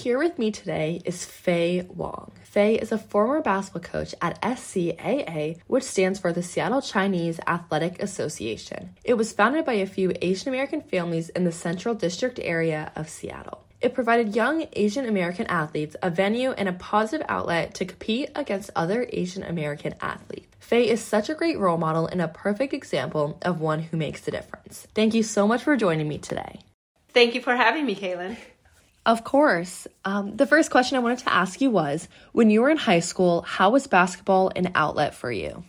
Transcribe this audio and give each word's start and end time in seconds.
Here 0.00 0.16
with 0.16 0.38
me 0.38 0.50
today 0.50 1.02
is 1.04 1.26
Faye 1.26 1.82
Wong. 1.82 2.32
Faye 2.42 2.76
is 2.76 2.90
a 2.90 2.96
former 2.96 3.42
basketball 3.42 3.82
coach 3.82 4.14
at 4.22 4.40
SCAA, 4.40 5.60
which 5.66 5.84
stands 5.84 6.18
for 6.18 6.32
the 6.32 6.42
Seattle 6.42 6.80
Chinese 6.80 7.38
Athletic 7.46 8.02
Association. 8.02 8.94
It 9.04 9.18
was 9.18 9.34
founded 9.34 9.66
by 9.66 9.74
a 9.74 9.84
few 9.84 10.14
Asian 10.22 10.48
American 10.48 10.80
families 10.80 11.28
in 11.28 11.44
the 11.44 11.52
Central 11.52 11.94
District 11.94 12.40
area 12.42 12.92
of 12.96 13.10
Seattle. 13.10 13.62
It 13.82 13.92
provided 13.92 14.34
young 14.34 14.66
Asian 14.72 15.04
American 15.04 15.46
athletes 15.48 15.96
a 16.00 16.08
venue 16.08 16.52
and 16.52 16.70
a 16.70 16.72
positive 16.72 17.26
outlet 17.28 17.74
to 17.74 17.84
compete 17.84 18.30
against 18.34 18.70
other 18.74 19.06
Asian 19.12 19.42
American 19.42 19.96
athletes. 20.00 20.46
Faye 20.60 20.88
is 20.88 21.04
such 21.04 21.28
a 21.28 21.34
great 21.34 21.58
role 21.58 21.76
model 21.76 22.06
and 22.06 22.22
a 22.22 22.28
perfect 22.28 22.72
example 22.72 23.38
of 23.42 23.60
one 23.60 23.80
who 23.80 23.98
makes 23.98 24.26
a 24.26 24.30
difference. 24.30 24.86
Thank 24.94 25.12
you 25.12 25.22
so 25.22 25.46
much 25.46 25.62
for 25.62 25.76
joining 25.76 26.08
me 26.08 26.16
today. 26.16 26.60
Thank 27.10 27.34
you 27.34 27.42
for 27.42 27.54
having 27.54 27.84
me, 27.84 27.94
Caitlin. 27.94 28.38
Of 29.06 29.24
course. 29.24 29.86
Um, 30.04 30.36
the 30.36 30.46
first 30.46 30.70
question 30.70 30.96
I 30.96 31.00
wanted 31.00 31.20
to 31.20 31.32
ask 31.32 31.60
you 31.60 31.70
was 31.70 32.08
when 32.32 32.50
you 32.50 32.60
were 32.60 32.70
in 32.70 32.76
high 32.76 33.00
school, 33.00 33.42
how 33.42 33.70
was 33.70 33.86
basketball 33.86 34.52
an 34.54 34.72
outlet 34.74 35.14
for 35.14 35.32
you? 35.32 35.64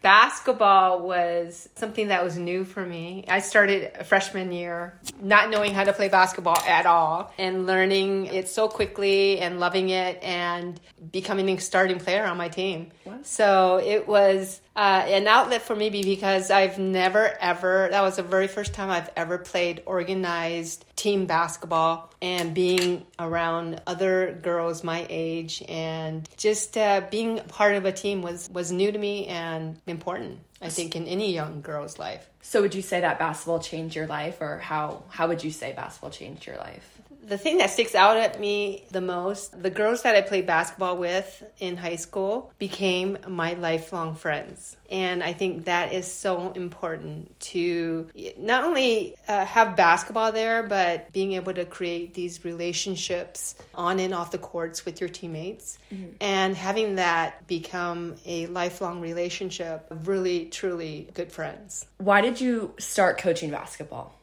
Basketball 0.00 1.00
was 1.00 1.66
something 1.76 2.08
that 2.08 2.22
was 2.22 2.36
new 2.36 2.64
for 2.64 2.84
me. 2.84 3.24
I 3.26 3.38
started 3.38 3.90
a 3.98 4.04
freshman 4.04 4.52
year 4.52 5.00
not 5.18 5.48
knowing 5.48 5.72
how 5.72 5.82
to 5.82 5.94
play 5.94 6.10
basketball 6.10 6.58
at 6.58 6.84
all 6.84 7.32
and 7.38 7.66
learning 7.66 8.26
it 8.26 8.50
so 8.50 8.68
quickly 8.68 9.38
and 9.38 9.58
loving 9.58 9.88
it 9.88 10.22
and 10.22 10.78
becoming 11.10 11.48
a 11.48 11.58
starting 11.58 11.98
player 11.98 12.26
on 12.26 12.36
my 12.36 12.50
team. 12.50 12.90
So 13.22 13.80
it 13.82 14.06
was 14.06 14.60
uh, 14.76 15.04
an 15.06 15.26
outlet 15.26 15.62
for 15.62 15.74
me 15.74 15.88
because 15.88 16.50
I've 16.50 16.78
never 16.78 17.34
ever, 17.40 17.88
that 17.90 18.02
was 18.02 18.16
the 18.16 18.22
very 18.22 18.46
first 18.46 18.74
time 18.74 18.90
I've 18.90 19.08
ever 19.16 19.38
played 19.38 19.82
organized 19.86 20.84
team 20.96 21.26
basketball 21.26 22.12
and 22.22 22.54
being 22.54 23.04
around 23.18 23.80
other 23.86 24.38
girls 24.42 24.84
my 24.84 25.06
age 25.08 25.62
and 25.68 26.28
just 26.36 26.76
uh, 26.76 27.02
being 27.10 27.40
part 27.48 27.74
of 27.74 27.84
a 27.84 27.92
team 27.92 28.22
was, 28.22 28.48
was 28.50 28.70
new 28.70 28.90
to 28.92 28.98
me 28.98 29.26
and 29.26 29.80
important, 29.86 30.38
I 30.62 30.68
think, 30.68 30.96
in 30.96 31.06
any 31.06 31.32
young 31.32 31.60
girl's 31.62 31.98
life. 31.98 32.28
So 32.42 32.62
would 32.62 32.74
you 32.74 32.82
say 32.82 33.00
that 33.00 33.18
basketball 33.18 33.58
changed 33.58 33.96
your 33.96 34.06
life 34.06 34.40
or 34.40 34.58
how, 34.58 35.04
how 35.08 35.28
would 35.28 35.42
you 35.42 35.50
say 35.50 35.72
basketball 35.72 36.10
changed 36.10 36.46
your 36.46 36.56
life? 36.56 37.00
The 37.26 37.38
thing 37.38 37.58
that 37.58 37.70
sticks 37.70 37.94
out 37.94 38.16
at 38.16 38.38
me 38.38 38.84
the 38.90 39.00
most 39.00 39.62
the 39.62 39.70
girls 39.70 40.02
that 40.02 40.14
I 40.14 40.20
played 40.20 40.46
basketball 40.46 40.96
with 40.96 41.42
in 41.58 41.76
high 41.76 41.96
school 41.96 42.52
became 42.58 43.18
my 43.26 43.54
lifelong 43.54 44.14
friends. 44.14 44.76
And 44.90 45.22
I 45.22 45.32
think 45.32 45.64
that 45.64 45.92
is 45.92 46.10
so 46.10 46.52
important 46.52 47.38
to 47.40 48.08
not 48.38 48.64
only 48.64 49.16
uh, 49.26 49.44
have 49.44 49.76
basketball 49.76 50.32
there, 50.32 50.62
but 50.62 51.12
being 51.12 51.32
able 51.32 51.54
to 51.54 51.64
create 51.64 52.14
these 52.14 52.44
relationships 52.44 53.54
on 53.74 53.98
and 53.98 54.14
off 54.14 54.30
the 54.30 54.38
courts 54.38 54.84
with 54.84 55.00
your 55.00 55.08
teammates 55.08 55.78
mm-hmm. 55.92 56.10
and 56.20 56.54
having 56.56 56.96
that 56.96 57.46
become 57.46 58.14
a 58.26 58.46
lifelong 58.46 59.00
relationship 59.00 59.90
of 59.90 60.06
really, 60.06 60.46
truly 60.46 61.08
good 61.14 61.32
friends. 61.32 61.86
Why 61.98 62.20
did 62.20 62.40
you 62.40 62.74
start 62.78 63.18
coaching 63.18 63.50
basketball? 63.50 64.14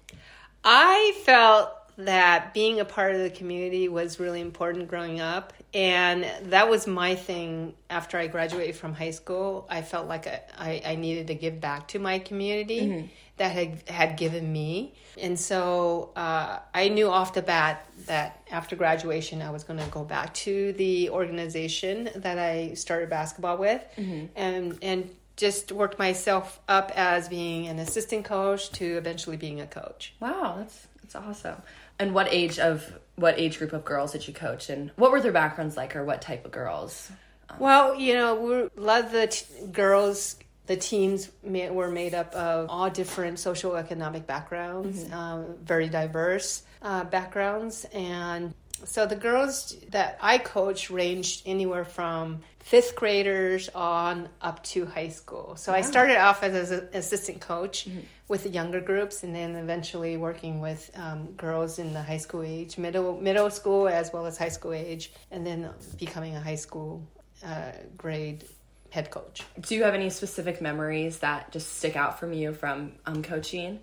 I 0.63 1.13
felt 1.25 1.71
that 2.05 2.53
being 2.53 2.79
a 2.79 2.85
part 2.85 3.13
of 3.15 3.21
the 3.21 3.29
community 3.29 3.87
was 3.87 4.19
really 4.19 4.41
important 4.41 4.87
growing 4.87 5.19
up. 5.19 5.53
And 5.73 6.25
that 6.51 6.69
was 6.69 6.85
my 6.87 7.15
thing 7.15 7.73
after 7.89 8.17
I 8.17 8.27
graduated 8.27 8.75
from 8.75 8.93
high 8.93 9.11
school. 9.11 9.67
I 9.69 9.81
felt 9.81 10.07
like 10.07 10.27
I, 10.27 10.81
I 10.85 10.95
needed 10.95 11.27
to 11.27 11.35
give 11.35 11.61
back 11.61 11.87
to 11.89 11.99
my 11.99 12.19
community 12.19 12.81
mm-hmm. 12.81 13.07
that 13.37 13.51
had, 13.51 13.87
had 13.87 14.17
given 14.17 14.51
me. 14.51 14.95
And 15.17 15.39
so 15.39 16.11
uh, 16.15 16.59
I 16.73 16.89
knew 16.89 17.09
off 17.09 17.33
the 17.33 17.41
bat 17.41 17.87
that 18.07 18.41
after 18.51 18.75
graduation, 18.75 19.41
I 19.41 19.51
was 19.51 19.63
going 19.63 19.79
to 19.79 19.89
go 19.91 20.03
back 20.03 20.33
to 20.35 20.73
the 20.73 21.09
organization 21.09 22.09
that 22.15 22.37
I 22.37 22.73
started 22.73 23.09
basketball 23.09 23.57
with 23.57 23.81
mm-hmm. 23.97 24.25
and, 24.35 24.77
and 24.81 25.09
just 25.35 25.71
worked 25.71 25.97
myself 25.97 26.59
up 26.67 26.91
as 26.95 27.29
being 27.29 27.67
an 27.67 27.79
assistant 27.79 28.25
coach 28.25 28.71
to 28.71 28.97
eventually 28.97 29.37
being 29.37 29.61
a 29.61 29.67
coach. 29.67 30.13
Wow, 30.19 30.55
that's 30.57 30.87
that's 31.01 31.15
awesome. 31.15 31.61
And 31.99 32.13
what 32.13 32.27
age 32.31 32.59
of 32.59 32.99
what 33.15 33.39
age 33.39 33.57
group 33.59 33.73
of 33.73 33.85
girls 33.85 34.11
did 34.11 34.27
you 34.27 34.33
coach, 34.33 34.69
and 34.69 34.91
what 34.95 35.11
were 35.11 35.21
their 35.21 35.31
backgrounds 35.31 35.77
like, 35.77 35.95
or 35.95 36.03
what 36.03 36.21
type 36.21 36.45
of 36.45 36.51
girls? 36.51 37.11
Um, 37.49 37.57
well, 37.59 37.95
you 37.95 38.13
know, 38.13 38.35
we're, 38.35 38.69
a 38.75 38.81
lot 38.81 39.05
of 39.05 39.11
the 39.11 39.27
t- 39.27 39.45
girls 39.71 40.37
the 40.67 40.77
teams 40.77 41.29
were 41.43 41.89
made 41.89 42.13
up 42.13 42.33
of 42.33 42.69
all 42.69 42.89
different 42.89 43.39
social 43.39 43.75
economic 43.75 44.25
backgrounds, 44.25 45.03
mm-hmm. 45.03 45.13
um, 45.13 45.57
very 45.63 45.89
diverse 45.89 46.63
uh, 46.81 47.03
backgrounds, 47.03 47.85
and 47.93 48.53
so 48.85 49.05
the 49.05 49.15
girls 49.15 49.75
that 49.89 50.17
I 50.21 50.37
coach 50.37 50.89
ranged 50.89 51.43
anywhere 51.45 51.85
from 51.85 52.41
fifth 52.59 52.95
graders 52.95 53.69
on 53.69 54.29
up 54.41 54.63
to 54.63 54.85
high 54.85 55.09
school. 55.09 55.55
So 55.55 55.71
wow. 55.71 55.79
I 55.79 55.81
started 55.81 56.17
off 56.17 56.43
as 56.43 56.71
an 56.71 56.89
assistant 56.93 57.41
coach 57.41 57.85
mm-hmm. 57.85 57.99
with 58.27 58.43
the 58.43 58.49
younger 58.49 58.81
groups, 58.81 59.23
and 59.23 59.35
then 59.35 59.55
eventually 59.55 60.17
working 60.17 60.59
with 60.61 60.91
um, 60.95 61.31
girls 61.33 61.79
in 61.79 61.93
the 61.93 62.01
high 62.01 62.17
school 62.17 62.43
age, 62.43 62.77
middle 62.77 63.19
middle 63.19 63.49
school 63.49 63.87
as 63.87 64.11
well 64.13 64.25
as 64.25 64.37
high 64.37 64.49
school 64.49 64.73
age, 64.73 65.11
and 65.31 65.45
then 65.45 65.69
becoming 65.97 66.35
a 66.35 66.41
high 66.41 66.55
school 66.55 67.05
uh, 67.45 67.71
grade 67.97 68.43
head 68.89 69.09
coach. 69.09 69.43
Do 69.59 69.75
you 69.75 69.83
have 69.83 69.93
any 69.93 70.09
specific 70.09 70.61
memories 70.61 71.19
that 71.19 71.51
just 71.51 71.77
stick 71.77 71.95
out 71.95 72.19
from 72.19 72.33
you 72.33 72.53
from 72.53 72.93
um, 73.05 73.23
coaching? 73.23 73.79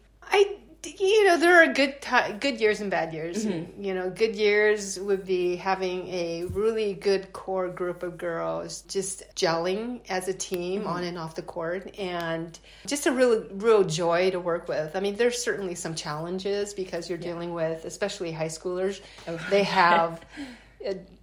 You 1.01 1.27
know 1.27 1.39
there 1.39 1.63
are 1.63 1.73
good 1.73 2.01
t- 2.01 2.33
good 2.41 2.61
years 2.61 2.81
and 2.81 2.91
bad 2.91 3.13
years 3.13 3.47
mm-hmm. 3.47 3.83
you 3.83 3.95
know 3.95 4.11
good 4.11 4.35
years 4.35 4.99
would 4.99 5.25
be 5.25 5.55
having 5.57 6.09
a 6.09 6.45
really 6.47 6.95
good 6.95 7.33
core 7.33 7.69
group 7.69 8.03
of 8.03 8.19
girls 8.19 8.83
just 8.83 9.23
gelling 9.37 10.01
as 10.09 10.27
a 10.27 10.35
team 10.35 10.81
mm-hmm. 10.81 10.91
on 10.91 11.05
and 11.05 11.17
off 11.17 11.35
the 11.35 11.43
court 11.43 11.95
and 11.99 12.59
just 12.87 13.07
a 13.07 13.13
real 13.13 13.45
real 13.53 13.85
joy 13.85 14.31
to 14.31 14.41
work 14.41 14.67
with 14.69 14.97
i 14.97 15.01
mean 15.01 15.15
there's 15.17 15.41
certainly 15.41 15.75
some 15.75 15.95
challenges 15.95 16.75
because 16.75 17.09
you're 17.09 17.19
yeah. 17.19 17.29
dealing 17.29 17.53
with 17.53 17.85
especially 17.85 18.33
high 18.33 18.47
schoolers 18.47 19.01
oh. 19.29 19.39
they 19.51 19.63
have 19.81 20.25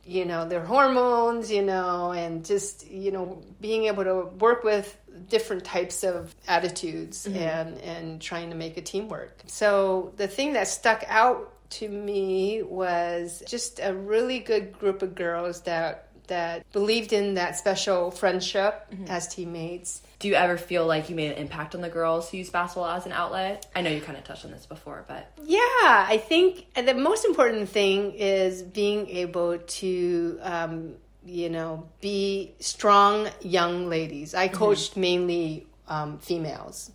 you 0.05 0.25
know 0.25 0.47
their 0.47 0.63
hormones 0.63 1.51
you 1.51 1.61
know 1.61 2.11
and 2.11 2.45
just 2.45 2.89
you 2.89 3.11
know 3.11 3.41
being 3.61 3.85
able 3.85 4.03
to 4.03 4.25
work 4.37 4.63
with 4.63 4.97
different 5.29 5.63
types 5.63 6.03
of 6.03 6.35
attitudes 6.47 7.25
mm-hmm. 7.25 7.37
and 7.37 7.77
and 7.79 8.21
trying 8.21 8.49
to 8.49 8.55
make 8.55 8.77
a 8.77 8.81
team 8.81 9.07
work 9.07 9.41
so 9.47 10.13
the 10.17 10.27
thing 10.27 10.53
that 10.53 10.67
stuck 10.67 11.03
out 11.07 11.51
to 11.69 11.87
me 11.89 12.61
was 12.63 13.41
just 13.47 13.79
a 13.81 13.93
really 13.93 14.39
good 14.39 14.77
group 14.77 15.01
of 15.01 15.15
girls 15.15 15.61
that 15.61 16.09
that 16.27 16.71
believed 16.71 17.13
in 17.13 17.35
that 17.35 17.57
special 17.57 18.11
friendship 18.11 18.87
mm-hmm. 18.91 19.05
as 19.07 19.27
teammates 19.27 20.01
do 20.19 20.29
you 20.29 20.35
ever 20.35 20.57
feel 20.57 20.87
like 20.87 21.09
you 21.09 21.15
made 21.15 21.31
an 21.33 21.37
impact 21.37 21.75
on 21.75 21.81
the 21.81 21.89
girls 21.89 22.29
who 22.29 22.37
use 22.37 22.49
basketball 22.49 22.89
as 22.89 23.05
an 23.05 23.11
outlet? 23.11 23.67
I 23.75 23.81
know 23.81 23.89
you 23.89 24.01
kind 24.01 24.17
of 24.17 24.23
touched 24.23 24.45
on 24.45 24.51
this 24.51 24.65
before, 24.65 25.03
but 25.07 25.31
yeah, 25.43 25.59
I 25.61 26.21
think 26.25 26.65
the 26.73 26.93
most 26.93 27.25
important 27.25 27.69
thing 27.69 28.13
is 28.13 28.63
being 28.63 29.07
able 29.09 29.59
to, 29.59 30.39
um, 30.41 30.93
you 31.25 31.49
know, 31.49 31.87
be 32.01 32.55
strong 32.59 33.27
young 33.41 33.89
ladies. 33.89 34.33
I 34.33 34.47
mm-hmm. 34.47 34.57
coached 34.57 34.91
mm-hmm. 34.91 35.01
mainly 35.01 35.67
um, 35.87 36.17
females. 36.19 36.91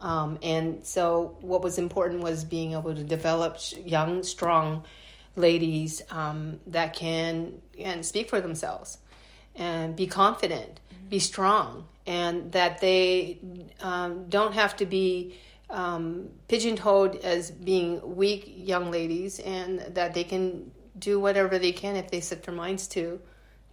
Um, 0.00 0.38
and 0.42 0.84
so, 0.84 1.36
what 1.42 1.62
was 1.62 1.78
important 1.78 2.22
was 2.22 2.44
being 2.44 2.72
able 2.72 2.94
to 2.94 3.04
develop 3.04 3.58
young, 3.84 4.24
strong 4.24 4.82
ladies 5.36 6.02
um, 6.10 6.60
that 6.66 6.94
can 6.94 7.60
and 7.78 8.04
speak 8.04 8.28
for 8.28 8.40
themselves 8.40 8.98
and 9.54 9.96
be 9.96 10.06
confident, 10.06 10.80
mm-hmm. 10.92 11.08
be 11.08 11.18
strong, 11.18 11.86
and 12.06 12.52
that 12.52 12.80
they 12.80 13.38
um, 13.80 14.28
don't 14.28 14.54
have 14.54 14.76
to 14.76 14.86
be 14.86 15.38
um, 15.70 16.28
pigeonholed 16.48 17.16
as 17.16 17.50
being 17.50 18.16
weak 18.16 18.52
young 18.56 18.90
ladies, 18.90 19.38
and 19.40 19.80
that 19.94 20.14
they 20.14 20.24
can 20.24 20.70
do 20.98 21.18
whatever 21.18 21.58
they 21.58 21.72
can 21.72 21.96
if 21.96 22.10
they 22.10 22.20
set 22.20 22.42
their 22.42 22.54
minds 22.54 22.86
to, 22.88 23.20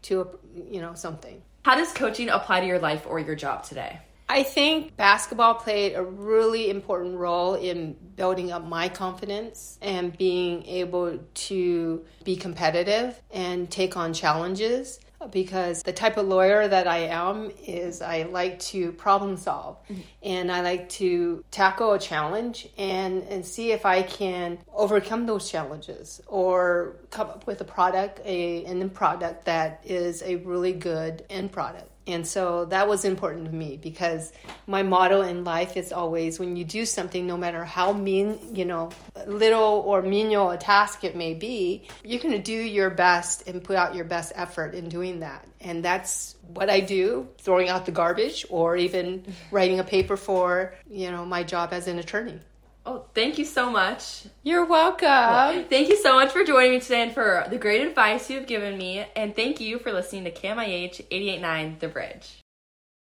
to 0.04 0.40
you 0.70 0.82
know 0.82 0.94
something. 0.94 1.42
How 1.64 1.76
does 1.76 1.92
coaching 1.92 2.30
apply 2.30 2.62
to 2.62 2.68
your 2.68 2.80
life 2.80 3.06
or 3.06 3.20
your 3.20 3.36
job 3.36 3.64
today? 3.64 4.00
I 4.32 4.44
think 4.44 4.96
basketball 4.96 5.56
played 5.56 5.96
a 5.96 6.04
really 6.04 6.70
important 6.70 7.18
role 7.18 7.56
in 7.56 7.96
building 8.16 8.52
up 8.52 8.64
my 8.64 8.88
confidence 8.88 9.80
and 9.82 10.16
being 10.16 10.64
able 10.68 11.18
to 11.34 12.06
be 12.24 12.36
competitive 12.36 13.20
and 13.32 13.72
take 13.72 13.98
on 13.98 14.14
challenges 14.14 15.00
because 15.32 15.82
the 15.82 15.92
type 15.92 16.18
of 16.18 16.28
lawyer 16.28 16.68
that 16.68 16.88
I 16.88 17.08
am 17.08 17.52
is 17.66 18.04
I 18.04 18.24
like 18.24 18.60
to 18.60 18.92
problem 18.94 19.36
solve 19.36 19.78
mm-hmm. 19.90 20.02
and 20.22 20.52
I 20.52 20.62
like 20.62 20.90
to 20.90 21.44
tackle 21.50 21.94
a 21.94 22.00
challenge 22.00 22.70
and, 22.78 23.24
and 23.24 23.44
see 23.44 23.72
if 23.72 23.84
I 23.86 24.04
can 24.04 24.60
overcome 24.72 25.26
those 25.26 25.50
challenges 25.50 26.22
or 26.28 26.98
come 27.10 27.28
up 27.30 27.48
with 27.48 27.62
a 27.62 27.66
product, 27.66 28.22
a 28.26 28.64
an 28.66 28.82
end 28.82 28.94
product 28.94 29.46
that 29.46 29.82
is 29.84 30.22
a 30.22 30.36
really 30.38 30.72
good 30.72 31.26
end 31.32 31.52
product. 31.52 31.90
And 32.10 32.26
so 32.26 32.66
that 32.66 32.88
was 32.88 33.06
important 33.06 33.46
to 33.46 33.52
me 33.52 33.78
because 33.78 34.34
my 34.66 34.84
motto 34.84 35.22
in 35.22 35.44
life 35.44 35.78
is 35.78 35.92
always 35.92 36.40
when 36.40 36.56
you 36.56 36.64
do 36.64 36.86
something, 36.86 37.28
no 37.28 37.38
matter 37.38 37.64
how 37.64 37.94
mean, 37.94 38.40
you 38.56 38.66
know, 38.66 38.90
little 39.28 39.84
or 39.86 40.02
menial 40.02 40.50
a 40.50 40.58
task 40.58 41.04
it 41.04 41.16
may 41.16 41.34
be, 41.34 41.88
you're 42.04 42.20
going 42.20 42.34
to 42.34 42.42
do 42.42 42.54
your 42.54 42.90
best 42.90 43.48
and 43.48 43.64
put 43.64 43.76
out 43.76 43.96
your 43.96 44.06
best 44.06 44.32
effort 44.36 44.74
in 44.74 44.90
doing 44.90 45.20
that. 45.20 45.48
And 45.62 45.86
that's 45.86 46.36
what 46.48 46.70
I 46.70 46.80
do, 46.80 47.28
throwing 47.38 47.70
out 47.70 47.86
the 47.86 47.92
garbage 47.92 48.46
or 48.50 48.76
even 48.76 49.24
writing 49.52 49.80
a 49.80 49.84
paper 49.84 50.18
for, 50.18 50.74
you 50.90 51.12
know, 51.12 51.26
my 51.26 51.44
job 51.44 51.74
as 51.74 51.88
an 51.88 52.00
attorney. 52.00 52.40
Oh, 52.90 53.06
thank 53.14 53.38
you 53.38 53.46
so 53.46 53.70
much. 53.70 54.24
You're 54.42 54.66
welcome. 54.66 55.64
Thank 55.66 55.90
you 55.90 55.98
so 55.98 56.16
much 56.16 56.32
for 56.32 56.44
joining 56.44 56.72
me 56.72 56.80
today 56.80 57.04
and 57.04 57.14
for 57.14 57.46
the 57.48 57.60
great 57.60 57.86
advice 57.86 58.32
you've 58.32 58.48
given 58.48 58.80
me. 58.80 59.06
And 59.16 59.36
thank 59.36 59.62
you 59.62 59.78
for 59.78 59.94
listening 59.94 60.24
to 60.24 60.32
KMIH 60.32 61.02
889 61.12 61.78
The 61.78 61.88
Bridge. 61.88 62.42